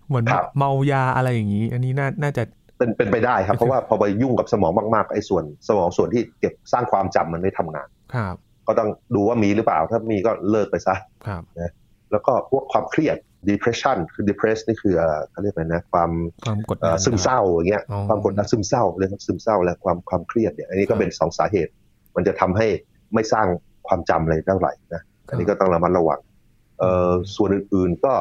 [0.08, 0.24] เหมือน
[0.58, 2.42] เมายาอะไรอย่างนี้ อันนี้น่าน่าจะ
[2.78, 10.94] เป็นเป็นไปได้ครับ เพราะว่าพอไปยุ่งกับสมองมากๆไอ้ส่วน สมองส่วนที่เก็บสร้างความจำมันไม่ทำงานครับ ก็ต้องดูว่ามีหรือเปล่า ถ้ามีก็เลิกไปซะ
[11.26, 11.72] ครับนะ
[12.12, 13.16] แล้วก็พวกความเครียด
[13.50, 14.94] depression คือ depress นี่คือ
[15.30, 16.10] เขาเรียกอะไรนะ ความ
[16.44, 21.72] ความกดซึมเศร้าอย่างเงี้ยความกดดันซึมเศร้าเรื่องซึมเศร้าและความความเครียดเนี่ยอันนี้ก็เป็นสองสาเหตุ
[22.16, 22.66] มันจะทำให้
[23.14, 23.46] ไม่สร้าง
[23.88, 26.20] ความจำอะไรเท่าไหร่นะอันนี้ก็ต้องระมัดระวัง
[26.78, 28.14] เอ่อส่วนอื่นๆก็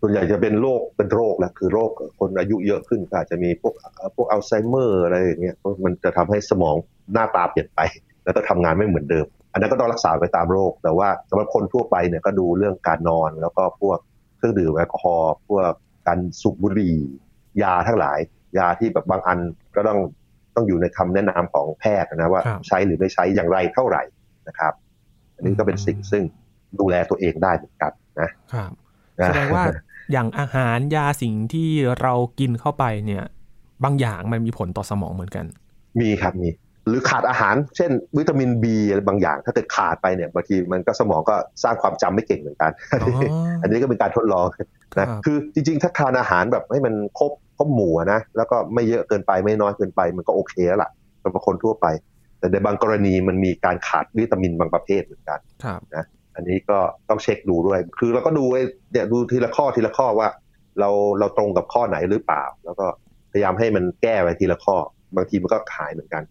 [0.00, 3.74] ส่วนใหญ่จะเป็นโรคเป็นโรคแหละคือโรคคนอายุเยอะขึ้นอาจจะมีพวก
[4.16, 6.76] พวกอัลไซเมอร์อะไรอย่างเงี้ยมันจะทำให้สมอง
[7.12, 7.80] หน้าตาเปลี่ยนไป
[8.24, 13.98] แล้วก็ทำงานไม่เหมือนเดิม อันนั้นก็ต้องรักษาไปตามโรค แต่ว่าสำหรับคนทั่วไปเนี่ยก็ดูเรื่องการนอน แล้วก็พวก
[14.36, 15.70] เครื่องดื่มแอลกอฮอล์พวก
[16.06, 16.96] การสูบบุหรี่
[17.62, 18.18] ยาทั้งหลาย
[18.58, 19.38] ยาที่แบบบางอัน
[19.76, 19.98] ก็ต้อง
[20.56, 24.02] ต้องอยู่ในคำแนะนำของแพทย์นะว่าใช้หรือไม่ใช้อย่างไรเท่าไหร่
[24.48, 24.72] นะครับ
[25.36, 26.22] อันนี้ก็เป็นสิ่งซึ่ง
[26.80, 28.70] ดูแลตัวเองได้เหมือนกันนะครับ
[29.26, 29.64] แสดงว่า
[30.12, 31.68] อย่างอาหารยาสิ่งที่
[32.00, 33.24] เรากินเข้าไปเนี่ย
[33.84, 35.44] บางอย่างมันมีผลต่อสมองเหมือนกัน
[36.00, 36.50] มีครับมี
[36.88, 42.70] หรือขาดอาหาร เช่น วิตามินบีอะไรบางอย่าง ถ้าเกิดขาดไปเนี่ยบางทีมันก็สมองก็สร้างความจำไม่เก่งเหมือนกัน
[43.62, 44.46] อันนี้ก็เป็นการทดลอง
[44.98, 50.90] นะคือจริงๆ ถ้าทานอาหารแบบให้มันครบ ครบหมู่นะแล้วก็ไม่เยอะเกินไปไม่น้อยเกินไป มันก็โอเคแล้วล่ะ
[51.22, 51.86] สำหรับคนทั่วไป
[52.38, 55.38] แต่ในบางกรณีมันมีการขาดวิตามินบางประเภทเหมือนกัน
[55.96, 58.44] นะอันนี้ก็ต้องเช็คดูด้วย คือเราก็ดู
[58.92, 60.28] เนี่ยดูทีละข้อทีละข้อว่า
[60.80, 62.86] เราเราตรงกับข้อไหนหรือเปล่า แล้วก็
[63.32, 64.76] พยายามให้มันแก้ไปทีละข้อ
[65.16, 66.22] บางทีมันก็หายเหมือนกัน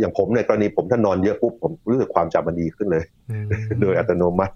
[0.00, 3.04] อย่างผมในกรณีผมถ้านอนเยอะปุ๊บผมรู้สึกความจำมันดีขึ้นเลย
[3.80, 4.54] โดยอัตโนมัติ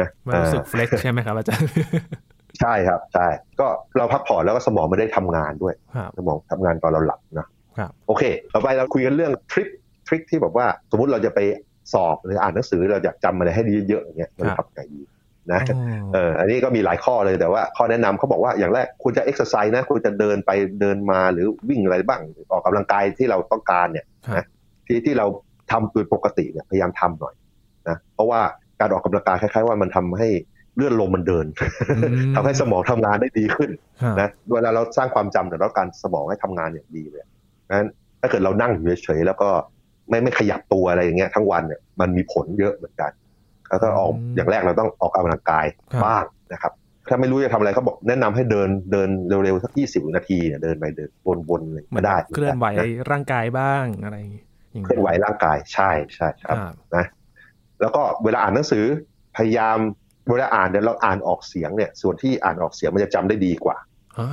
[0.00, 1.68] นะมันรู้สึกเฟล็กใช่ไหมครับอาจารย์
[2.60, 3.26] ใช่ครับใช่
[3.60, 3.66] ก็
[3.98, 5.74] เราพักผ่อนแล้วก็สมองไม่ได้ทำงานด้วย
[6.18, 7.46] สมองทำงานตอนเราหลับนะ
[8.06, 9.68] โอเค ต่อไปเราคุยกันเรื่อง trick
[10.06, 11.40] trick ที่แบบว่า สมมุติเราจะไป
[11.92, 15.00] สอบหรืออ่านหนังสือเราอยากจำอะไรให้ดีเยอะๆอย่างเงี้ยมันทำไงดี
[15.52, 15.60] นะ
[16.14, 22.20] เอออันนี้ก็มีหลายข้อเลยแต่ว่าข้อแนะนำเขาบอกว่าอย่างแรกคุณจะเอ็กซ์ไซส์นะคุณจะเดินไปเดินมาหรือวิ่งอะไรบ้าง
[22.52, 24.44] ออกกำลังกายที่เราต้องการเนี่ยนะ
[24.86, 25.26] ที่ที่เรา
[25.70, 27.34] ทำโดยปกติเนี่ยพยายามทำหน่อย
[27.88, 28.40] นะเพราะว่า
[28.80, 30.28] การออกกำลังกายคล้ายๆว่ามันทำให้
[30.76, 31.46] เลื่อนลมมันเดิน
[32.34, 33.70] ทำให้สมองทำงานได้ดีขึ้น
[34.20, 37.22] นะเวลาเราสร้างความจำเนี่ยเราการสมองให้ทำงานอย่างดีเลย
[37.76, 37.88] นั้น
[38.20, 39.48] ถ้าเกิดเรานั่งอยู่เฉยๆแล้วก็
[40.08, 43.10] ไม่ไม่ขยับตัวอะไรอย่างเงี้ยทั้งวันเนี่ยมันมีผลเยอะเหมือนกัน
[43.68, 45.66] แล้วก็ออกอย่างแรกเราต้องออกกำลังกาย
[46.04, 46.72] บ้างนะครับ
[47.08, 49.08] ถ้าไม่รู้จะทำอะไรเขาบอกแนะนำให้เดินเดิน
[49.44, 51.10] เร็วๆสักยี่สิบนาทีเนี่ยเดินไปเดิน
[51.50, 52.66] วนๆเลยมาได้เคลื่อนไหว
[53.10, 54.16] ร่างกายบ้างอะไร
[54.84, 56.56] เคลื่อนไหวร่างกายใช่ใช่ครับ
[56.96, 57.04] นะ
[57.80, 58.84] แล้วก็เวลาอ่านหนังสือ
[59.36, 59.78] พยายาม
[60.30, 63.76] เวลาอ่านเนี่ยเราอ่านออกเสียงเนี่ย ส่วนที่อ่านออกเสียงมันจะจำได้ดีกว่า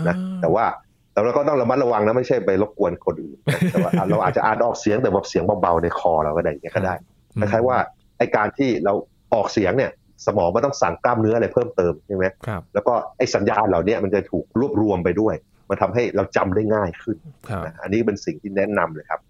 [0.08, 0.66] นะแต่ว่า
[1.14, 3.38] แต่เราก็ต้องระมัดระวังนะไม่ใช่ไปรบกวนคนอื่น
[3.72, 6.96] แต่ว่าเราอาจจะอ่านออกเสียงแต่แบบเสียงเบาๆในคอเราก็ได้อย่างนี้ก็ได้
[7.40, 7.78] คล้ายๆว่า
[8.18, 8.94] ไอการที่เรา
[9.34, 9.92] ออกเสียงเนี่ย
[10.26, 12.26] สมองมันต้องสั่งกล้ามเนื้ออะไรเพิ่มเติมใช่ไหม
[12.74, 15.36] แล้วก็ไอสัญญาณเหล่านี้มันจะถูกรวบรวมไปด้วย
[15.70, 17.18] มันทำให้เราจำได้ง่ายขึ้น
[17.66, 19.22] นะอันนี้เป็นสิ่งที่แนะนำเลยครับ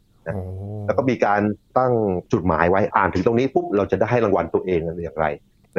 [0.86, 1.42] แล้วก็มีการ
[1.78, 1.94] ตั้ง
[2.34, 5.26] จุดหมายไว้อ่านถึงตรงนี้ปุ๊บเราจะได้ให้รางวัลตัวเองอย่างไร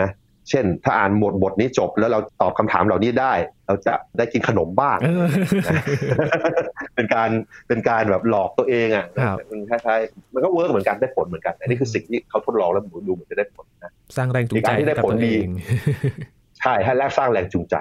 [0.00, 0.10] นะ
[0.50, 3.32] เช่น ถ้าอ่านหมดบทนี้จบแล้วเราตอบคำถามเหล่านี้ได้
[3.66, 4.96] เราจะได้กินขนมบ้าง
[6.94, 7.30] เป็นการ
[7.68, 9.06] เป็นการแบบหลอกตัวเองอะ
[9.50, 15.34] มันคล้ายๆมันก็เวิร์กเหมือนกันได้ผลเหมือนกันอันนี้คือสิ่งที่เขาทดลองแล้วดูเหมือนจะได้ผลนะสร้างแรงจูงใจที่ได้ผลดี
[16.60, 17.76] ใช่ให้แรกสร้างแรงจูงใจ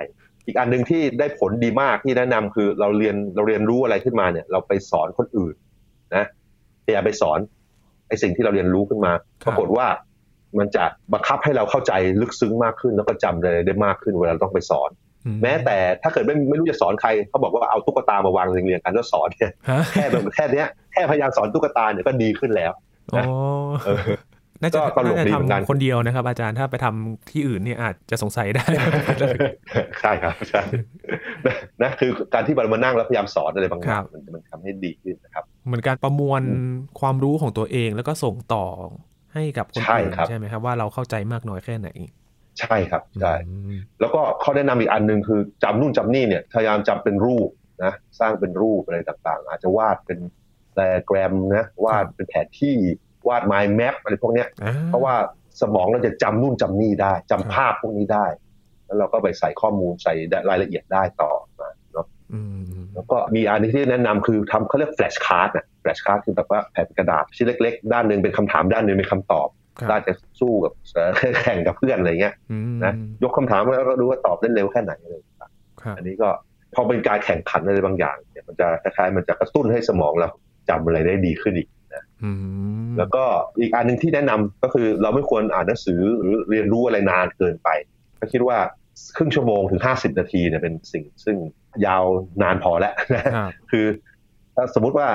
[0.46, 5.56] อีกอันหนึ่งที่ได้ผลดีมากที่แนะนำคือเราเรียนเราเรียนรู้อะไรขึ้นมาเนี่ย เราไปสอนคนอื่น
[6.16, 6.26] นะ
[6.86, 7.40] พยายามไปสอน
[8.08, 9.12] ไอ้สิ่งที่เราเรียนรู้ขึ้นมา
[9.48, 9.88] ปรากฏว่า
[10.58, 10.84] มันจะ
[11.14, 14.90] บังคับให้เราเข้าใจลึกซึ้งมากขึ้นแล้วก็จำอะไรได้มากขึ้นเวลาต้องไปสอน
[15.44, 19.52] แม้แต่ถ้าเกิดไม่ไม่รู้จะสอนใครเขาบอกว่าเอาตุ๊กตามาวางเรียงๆกันแล้วสอนเนี่ย
[19.94, 22.72] แค่แบบแค่เนี้ยแค่พยายามสอนตุ๊กตาเนี่ยก็ดีขึ้นแล้ว
[24.62, 28.66] น่าจะตลกดีเหมือนกันคนเดียวนะครับ อาจารย์ถ้าไปทำที่อื่นเนี่ยอาจจะสงสัยได้
[30.02, 30.62] ใช่ครับใช่
[31.82, 36.42] นะคือการที่เรามานั่งแล้วพยายามสอนอะไรบางอย่างมันมันทำให้ดีขึ้นนะครับเหมือนการประมวล
[37.00, 38.66] ความรู้ของตัวเองแล้วก็ส่งต่อ
[39.34, 41.90] ให้กับคนอื่นใช่ไหมครับว่าเราเข้าใจมากน้อยแค่ไหน
[42.60, 43.34] ใช่ครับใช่
[44.00, 47.50] แล้วก็ข้อแนะนำอีกอันหนึ่งคือจำนู่นจำนี่เนี่ยพยายามจำเป็นรูป
[47.84, 50.20] นะสร้างเป็นรูปอะไรต่างๆ อาจจะวาดเป็น
[50.74, 52.76] แปลแกรมนะวาดเป็นแผนที่
[53.28, 54.48] วาดไมล์แมปอะไรพวกเนี้ย
[54.88, 55.16] เพราะว่า
[55.62, 58.26] สมองเราจะจำนู่นจำนี่ได้จำภาพพวกนี้ได้
[58.86, 60.14] แล้วเราก็ไปใส่ข้อมูลใส่
[60.50, 61.79] รายละเอียดได้ต่อมาเนาะ
[62.96, 69.48] แล้วก็มีอันที่แนะนำคือทำเขาเรียกแฟลชการ์ดนะแฟลชการ์ดคือแบบว่าแผ่นกระดาษชิ้นเล็ก ๆ ด้านหนึ่งเป็นคำถามด้านหนึ่งเป็นคำตอบ
[69.92, 70.74] ด้านจะสู้กับ
[71.42, 72.36] แข่งกับเพื่อนอะไรเงี้ย
[72.84, 75.22] นะยกคำถามแล้วก็ดูว่าตอบได้เร็วแค่ไหนเลย
[75.98, 76.30] อันนี้ก็
[76.76, 80.30] พอเป็นการแข่งขันอะไรบางอย่างเนี่ยมันจะคล้ายๆมันจะกระตุ้นให้สมองเรา
[80.70, 82.04] จำอะไรได้ดีขึ้นอีกนะ
[82.98, 83.24] แล้วก็
[83.60, 87.70] อีกอันหนึ่งที่แนะนำก็คือเราไม่ควรอ่านหนังสือหรือเรียนรู้อะไรนานเกินไป
[88.20, 88.58] ก็คิดว่า
[89.16, 91.36] ครึ่งชั่วโมงถึงห้าสิบนาทีเนี่ยเป็นสิ่งซึ่ง
[91.86, 92.04] ยาว
[92.42, 93.24] นานพอแล้วนะ
[93.72, 93.86] คือ
[94.56, 95.08] ถ้าสมมุติว่า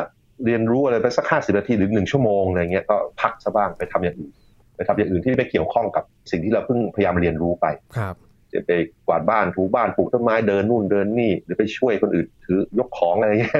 [0.44, 4.32] เรียนรู้อะไรไปสักห้าสิบนาทีหรือหนึ่งชั่วโมงอะไรเงี้ยก็พักซะบ้างไปทำอย่างอื่น
[4.76, 7.66] ไปทำอย่างอื่นที่ไม่เกี่ยวข้องกับสิ่งที่เราเพิ่งพยายามเรียนรู้ไป
[7.96, 8.14] ครับ
[8.52, 8.72] จะไป
[9.06, 13.54] กวาดบ้านถูบ้านปลูกต้นไม้เดินนู่นเดินนี่ หรือไปช่วยคนอื่นถือยกของอะไรเงี้ย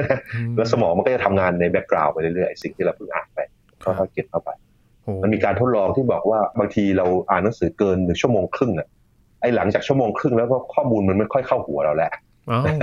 [0.55, 3.39] แล้วสมองมันก็จะทำงานใน background ไปเรื่อยๆสิ่งที่เราเพิ่งอ่านไป
[3.83, 4.49] ก็ค่อยเก็บเข้าไป
[5.23, 12.11] มันมีการทดลองที่บอกว่าบางทีเราอ่านหนังสือเกินหนึ่งชั่วโมงครึ่งอะไอ้หลังจากชั่วโมงครึ่งแล้วก็ข้อมูลมันไม่ค่อยเข้าหัวเราแล้ว
[12.67, 12.77] นะ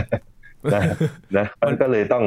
[1.37, 2.25] นะมันก็เลยต้อง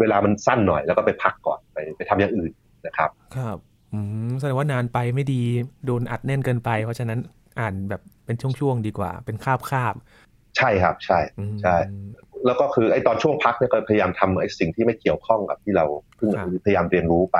[0.00, 2.52] เวลามันสั้นหน่อยแล้วก็ไปพักก่อนไปไปทำอย่างอื่น
[2.86, 3.58] นะครับ ครับ
[3.92, 5.42] อืมแสดงว่านานไปไม่ดี
[5.86, 7.18] โดนอัดแน่นเกินไป เพราะฉะนั้น
[7.60, 9.94] อ่านแบบเป็นช่วงๆดีกว่า เป็นคาบคาบ
[10.56, 11.18] ใช่ครับใช่
[11.62, 11.76] ใช่
[12.46, 15.84] แล้วก็คือไอ้ตอนช่วงพักเนี่ยก็พยายามทำไอ้สิ่งที่ไม่เกี่ยวข้องกับที่เรา
[16.16, 16.30] เพิ่ง
[16.64, 17.38] พยายามเรียนรู้ไป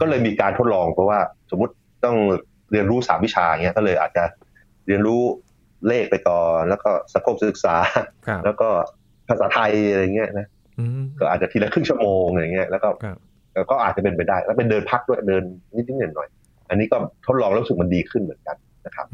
[0.00, 1.18] ก็เลยมีการทดลองเพราะว่า
[1.50, 2.16] สมมติต้อง
[2.72, 4.24] เรียนรู้สามวิชาเงี้ยก็เลยอาจจะ
[4.86, 5.22] เรียนรู้
[5.86, 7.76] เลขไปก่อน แล้วก็สังคมศึกษา
[8.44, 8.68] แล้วก็
[9.28, 10.46] ภาษาไทยอะไรเงี้ยนะ
[11.20, 12.88] ก็อาจจะทีละครึ่งชั่วโมงอะไรเงี้ยแล้วก็
[13.70, 15.42] ก็อาจจะเป็นไปได้ แล้วเป็นเดินพักด้วยเดิน
[15.76, 16.28] นิดนิดหน่อยหน่อย
[16.68, 19.06] อันนี้ก็ทดลองแล้วรู้สึกมันดีขึ้นเหมือนกันนะครับ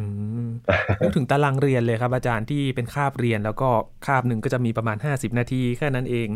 [1.02, 3.68] นึกถึงตารางเรียนเลยครับ อาจารย์ที่เป็นคาบเรียนแล้วก็
[4.06, 6.28] คาบหนึ่งก็จะมีประมาณ 50 นาทีแค่นั้นเอง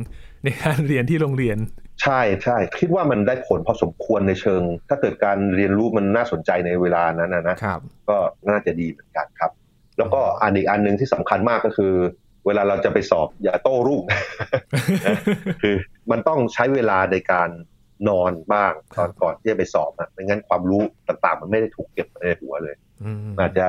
[0.45, 1.59] ในการเรียนที่โรงเรียน
[2.03, 8.17] ใช่ใช่คิดว่ามันได้ผลพอสมควรในเชิง ถ้าเกิดการเรียนรู้มันน่าสนใจในเวลานั้นนะครับก็
[8.49, 9.51] น่าจะดีเหมือนกันครับ
[9.99, 11.95] แล้วก็อันอีกอันหนึ่งที่สำคัญมากก็คือ
[12.47, 14.03] เวลาเราจะไปสอบอย่าโต้รุ่ง
[15.63, 15.77] คือ
[16.11, 17.49] มันต้องใช้เวลาในการ
[18.09, 22.75] นอนบ้างตอนก่อนที่จะไปสอบนะไม่งั้นความรู้ต่างๆ มันไม่ได้ถูกเก็บในหัวเลย
[23.39, 23.67] อาจจะ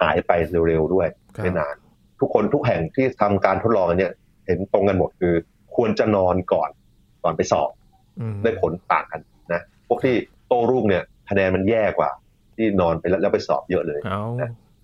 [0.00, 0.32] หายไป
[0.68, 1.08] เร็วๆด้วย
[1.42, 1.74] ไม่นาน
[2.20, 4.10] ทุกคนทุกแห่งที่ทำการทดลองอันนี้
[4.46, 5.34] เห็นตรงกันหมดคือ
[5.76, 6.70] ควรจะนอนก่อน
[7.24, 7.70] ก่อนไปสอบ
[8.42, 9.20] ได้ผลต่างกัน
[9.52, 10.14] นะพวกที่
[10.48, 12.10] โต้รุ่งเนี่ยคะแนนมันแย่กว่า
[12.56, 14.22] ที่นอนไปแล้วไปสอบเยอะเลยเอา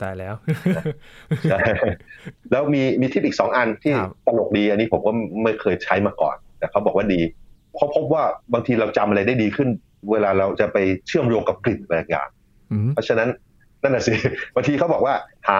[0.02, 0.34] ตายแล้ว
[2.50, 3.94] แล้วมีมีทิปอีกสองอันที่
[4.26, 5.10] ตลกดี อันนี้ผมก็
[5.42, 7.20] ไม่เคยใช้มาก่อน แต่เขาบอกว่าดี
[7.74, 9.68] เพราะพบว่าบางทีเราจำอะไรได้ดีขึ้น
[10.10, 12.28] เวลาเราจะไปเชื่อมโยงกับกลิ่นบางอย่าง
[12.92, 13.28] เพราะฉะนั้น
[13.82, 14.14] นั่นแหะสิ
[14.54, 15.14] บางทีเขาบอกว่า
[15.48, 15.58] หา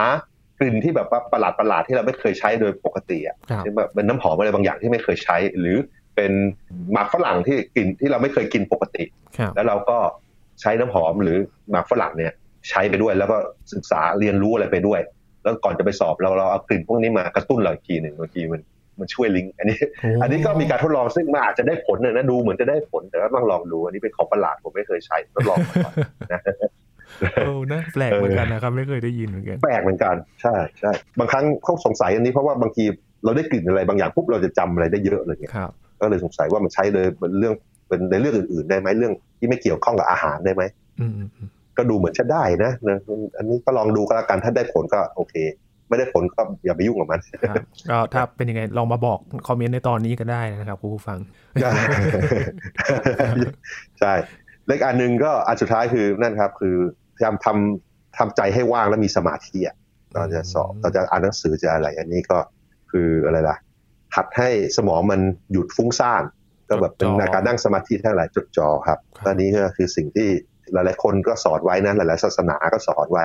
[0.58, 3.36] กลิ่นที่แบบว่าประหลาดประหลาดที่เราไม่เคยใช้โดยปกติอะ
[3.76, 5.76] แบบเป็นน้ำหอมอะไรบางอย่างที่ไม่เคยใช้ หรือ
[6.16, 6.32] เป็น
[6.92, 9.04] หมากฝรั่งที่กลิ่นที่เราไม่เคยกินปกติ
[9.54, 9.98] แล้วเราก็
[10.60, 11.38] ใช้น้ำหอมหรือ
[11.70, 12.32] หมากฝรั่งเนี่ย
[12.68, 13.36] ใช้ไปด้วย แล้วก็
[13.72, 15.00] ศึกษาเรียนรู้อะไรไปด้วย
[15.42, 18.60] แล้วก่อนจะไปสอบเราเราเอากลิ่นพวกนี้มากระตุ้นเราอีกทีหนึ่งบางทีมัน
[19.00, 19.78] มันช่วยลิงก์อันนี้
[20.22, 25.94] อันนี้ก็มีการทดลองซึ่งมันอาจจะได้ผลนะดูเหมือนจะได้ผลแต่ก็ต้องลองดูอันนี้เป็นของประหลาดผมไม่เคยใช้ทดลองมาก่อน
[26.32, 26.40] นะ
[27.36, 32.84] โอ้นะแปลกเหมือนกันนะครับ ไม่เคยได้ยินเหมือนกันแปลกเหมือนกันใช่ใช่บางครั้งเขาสงสัยอันนี้เพราะว่าบางที
[33.24, 35.52] เราได้กลิ่นอะไรบางอย่างปุ๊บเราจะจำอะไรได้เยอะเลยเนี่ย
[36.00, 37.54] ก็เลยสงสัยว่ามันใช้เลยเป็นเรื่อง
[37.88, 40.62] เป็นในเรื่องอื่น ๆ ได้ไหมเรื่องที่ไม่เกี่ยวข้องกับอาหารได้ไหม
[41.76, 42.72] ก็ดูเหมือนจะได้นะ
[43.36, 45.34] อันนี้ก็ลองดูก็แล้วกันถ้าได้ผลก็โอเค
[45.88, 47.20] ไม่ได้ผลก็อย่าไปยุ่งกับมัน
[47.90, 51.18] ก็ถ้าเป็นยังไงลองมาบอกคอมเมนต์ในตอนนี้ก็ได้นะครับคุณผู้ฟัง
[54.00, 54.12] ใช่
[54.66, 56.76] เล็กอันหนึ่งก็อันสุดท้ายคือนั่นครับ คือ
[57.14, 59.76] พยายามทำทำใจให้ว่างแล้วมีสมาธิอะ
[60.14, 62.38] ตอนจะสอบตอนจะอ่านหนังสือจะอะไร อันนี้ก็
[62.90, 63.56] คืออะไรล่ะ
[64.16, 65.20] หัดให้สมองมัน
[65.52, 66.22] หยุดฟุ้งซ่าน
[66.68, 70.28] ก็แบบเป็นการนั่งสมาธิทั้งหลายจดจ่อครับอันนี้ก็คือสิ่งที่
[70.74, 73.24] หลาย ๆ คนก็สอนไว้นะหลาย ๆ ศาสนาก็สอนไว้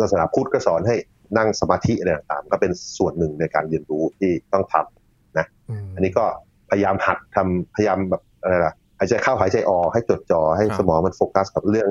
[0.00, 0.96] ศาสนาพุทธก็สอนให้
[1.36, 5.46] นั่งสมาธิอะไรต่างๆก็เป็นส่วนหนึ่งในการเรียนรู้ที่ต้องทำนะ
[5.94, 6.24] อันนี้ก็
[6.70, 11.88] พยายามหัดทำพยายามแบบอะไรล่ะหายใจเข้าหายใจออกให้จดจ่อให้สมองมันโฟกัสกับเรื่อง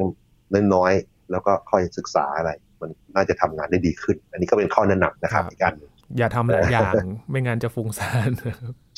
[0.73, 5.73] น้อยๆแล้วก็ค่อยศึกษาอะไร มันน่าจะทำงานได้ดีขึ้น อันนี้ก็เป็นข้อแนะนำนะครับในการ
[6.17, 6.93] อย่าทำหลายอย่าง
[7.29, 8.29] ไม่งั้นจะฟุ้งซ่าน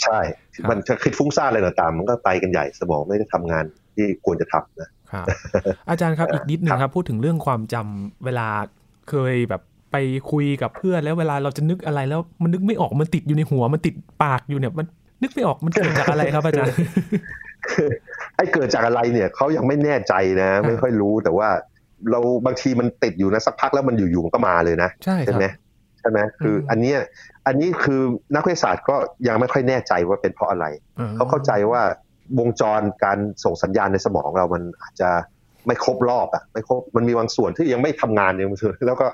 [0.04, 0.20] ใช่
[0.70, 5.28] มันจะคิดฟุ้งซ่านอะไรต่างๆมันก็ไปกันใหญ่สมองไม่ได้ทำงานที่ควรจะทำนะ ครับ
[5.90, 8.48] อาจารย์ครับอีกนิดหนึ่งครับ พูดถึงเรื่องความจำเวลา
[9.10, 9.96] เคยแบบไป
[10.32, 14.86] คุยกับเพื่อนแล้วเวลาเราจะนึกอะไรแล้วมันนึกไม่ออกมันติดอยู่ในหัว มันติดปากอยู่เนี่ยมัน
[15.22, 16.76] นึกไม่ออกมันเกิดจากอะไรครับอาจารย์
[18.36, 21.50] ไอ้เกิดจากอะไรเนี่ยเขายังไม่แน่ใจนะ ไม่ค่อยรู้แต่ว่า
[22.12, 25.46] เราบางทีมันติดอยู่นะสักพักแล้วมันอยู่ๆก็มาเลยนะใช่ใช่ไหม
[26.00, 26.94] ใช่ไหมคืออันนี้
[27.48, 28.02] อันนี้คือ
[28.36, 28.96] นักวิทยาศาสตร์ก็
[29.28, 30.66] ยังไม่ค่อยแน่ใจว่าเป็นเพราะอะไร
[31.16, 31.82] เขาเข้าใจว่า
[32.40, 35.10] วงจรการส่งสัญญาณในสมองเรามันอาจจะ
[35.68, 38.50] ไม่ครบรอบอะไม่ครบมันมีบางส่วนที่ยังไม่ทำงานยัง
[38.88, 39.08] แล้วก็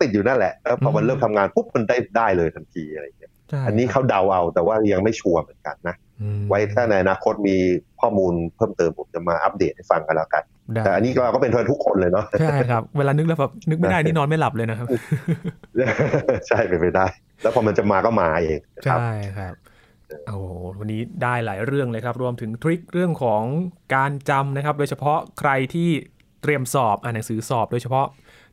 [0.00, 3.32] ติดอยู่นั่นแหละแล้วพอมันเริ่มทำงานปุ๊บมันได้ได้เลยทันทีอะไรอย่างเงี้ย
[3.66, 5.96] อันนี้เขาเดาเอาแต่ว่ายังไม่ชัวร์เหมือนกันนะ
[6.48, 7.56] ไว้ถ้าในอนาคตมี
[8.00, 10.44] ข้อมูลเพิ่มเติมผมจะมาอัปเดตให้ฟังกันแล้วกัน
[10.84, 14.86] แต่อันนี้เราก็เป็นเพื่อนทุกคนเลยเนาะใช่ครับเวลานึกแล้วแบบนึกไม่ได้นี่นอนไม่หลับเลยนะครับ
[16.48, 17.06] ใช่เป็นไปได้
[17.42, 19.06] แล้วพอมันจะมาก็มาเองใช่
[19.36, 19.54] ครับ
[20.26, 20.36] โอ้
[20.78, 23.42] วันนี้ได้หลายเรื่องเลยครับ รวมถึงทริคเรื่องของ
[23.94, 25.90] การจำนะครับ โดยเฉพาะใครที่
[26.42, 28.06] เตรียมสอบอ่านหนังสือสอบ โดยเฉพาะ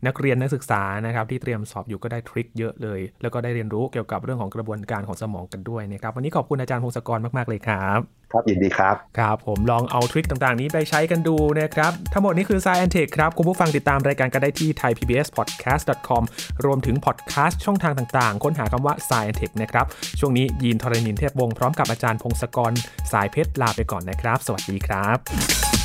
[0.05, 7.99] นักเรียนนักศึกษานะครับที่เตรียมสอบอยู่ก็ได้ทริคเยอะเลย แล้วก็ได้เรียนรู้เกี่ยวกับเรื่องของกระบวนการของสมองกันด้วยนะครับวันนี้ขอบคุณอาจารย์พงศกรมาก ๆ เลยครับ
[8.31, 16.23] ครับยินดีครับ ครับผมลองเอาทริคต่างๆ นี้ไปใช้กันดูนะครับ ทั้งหมดนี้คือ Science Tech ครับ คุณผู้ฟังติดตามรายการกันได้ที่ thaipbspodcast.com
[16.65, 19.85] รวมถึงพอดแคสต์ช่องทางต่างๆ ค้นหาคำว่า Science Tech นะครับ
[20.19, 22.73] ช่วงนี้ยีนทรณินเทพวงศ์พร้อมกับอาจารย์พงศกร
[23.11, 25.76] สายเพชรลาไปก่อนนะครับ สวัสดีครับ